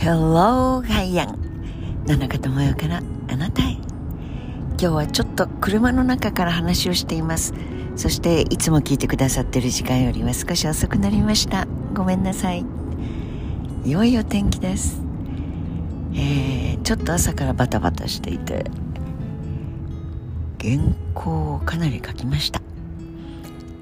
[0.00, 1.38] Hello, ハイヤン
[2.06, 3.72] 野中智代からあなたへ。
[3.72, 7.52] 今日はちょっと車の中から話をしています。
[7.96, 11.66] そしていつも聞いてくださってる時間よりは少し遅くなりました。
[11.92, 12.64] ごめんなさい。
[13.84, 15.02] いよいよ天気です。
[16.14, 18.70] えー、ちょっと朝からバタバタしていて
[20.62, 20.78] 原
[21.12, 22.62] 稿をかなり書きました。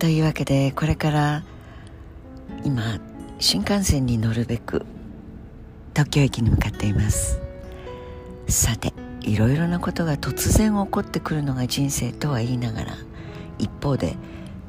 [0.00, 1.45] というわけでこれから
[2.65, 2.98] 今
[3.39, 4.85] 新幹線に乗るべく
[5.98, 7.41] 東京駅に向かっています。
[8.47, 12.93] さていろいろなことが突然起こってくるのが人生とは言いながら
[13.59, 14.16] 一方で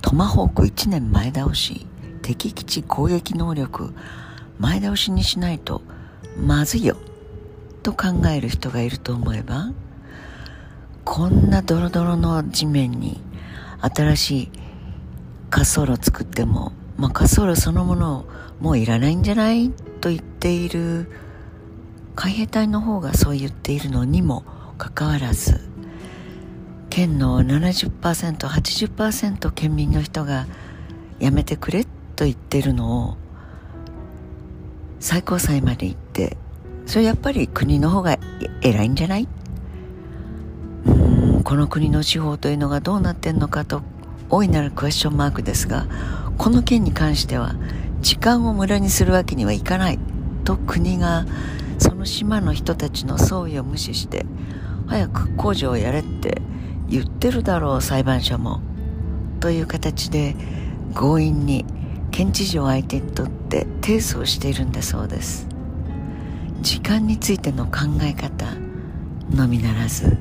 [0.01, 1.85] トマホーク1年前倒し
[2.23, 3.93] 敵基地攻撃能力
[4.57, 5.83] 前倒しにしないと
[6.35, 6.97] まずいよ
[7.83, 9.71] と考える人がいると思えば
[11.05, 13.21] こんなドロドロの地面に
[13.81, 14.51] 新しい
[15.51, 18.25] 滑走路作っても、まあ、滑走路そのものを
[18.59, 19.71] もういらないんじゃない？
[19.99, 21.11] と言っている
[22.15, 24.43] 海兵隊の方がそう言っているのにも
[24.77, 25.59] かかわらず
[26.89, 30.47] 県の 70%80% 県民の人が
[31.19, 33.17] やめてくれと言ってるのを
[34.99, 36.37] 最高裁まで行って
[36.85, 38.17] それやっぱり国の方が
[38.61, 39.27] 偉いんじゃない？
[40.87, 43.81] うんこの国の司法というのがどうなってんのかと
[44.29, 45.87] 大いなるクエスチョンマークですが
[46.37, 47.55] この件に関しては
[48.01, 49.99] 時間を無駄にするわけにはいかない
[50.43, 51.25] と国が
[51.77, 54.25] その島の人たちの総意を無視して
[54.87, 56.41] 早く工事をやれって
[56.87, 58.61] 言ってるだろう裁判所も
[59.39, 60.35] という形で
[60.95, 61.65] 強引に
[62.11, 65.47] 県知事を相手にとって提訴をしているんだそうです。
[66.61, 68.45] 時間についての考え方
[69.31, 70.17] のみならず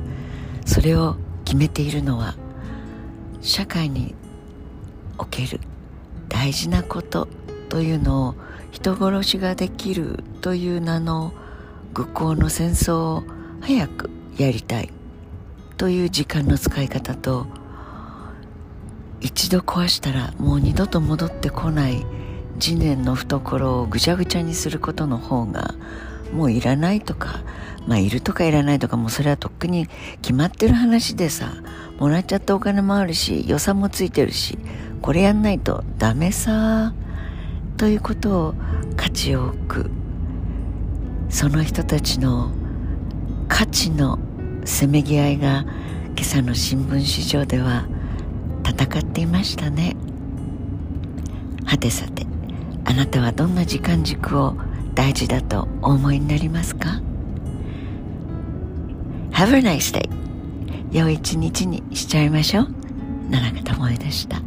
[0.65, 2.37] それを決めているのは
[3.41, 4.15] 社会に
[5.17, 5.61] おける
[6.29, 7.27] 大事なこと
[7.69, 8.35] というのを
[8.71, 11.33] 人殺しができるという名の
[11.95, 13.25] 愚行の戦争を
[13.61, 14.91] 早くやりたい
[15.77, 17.47] という時間の使い方と
[19.21, 22.05] 一度壊したらもう二度と戻ってこない
[22.61, 25.75] 次年の懐をぐちゃぐちゃにすることの方が
[26.33, 27.41] もういらないとか
[27.87, 29.89] まあいるとかいらないとかもうそれはとっくに
[30.21, 31.53] 決まってる話でさ。
[31.99, 34.59] もらっちゃったお金もあるし予算もついてるし。
[35.03, 36.93] これやんないとダメさ。
[37.79, 38.55] ということを
[38.97, 39.91] 価値を置く。
[41.31, 42.51] その人たちの
[43.47, 44.19] 価値の
[44.65, 45.65] せめぎ合いが
[46.17, 47.87] 今朝の新聞市場では
[48.69, 49.95] 戦っていましたね。
[51.65, 52.27] はてさて
[52.85, 54.57] あなたはどんな時間軸を
[54.95, 57.01] 大事だとお思いになりますか
[59.31, 60.11] ？Have a nice day
[60.91, 62.69] 良い一日にしちゃいましょう。
[63.31, 64.43] 奈良智恵でした。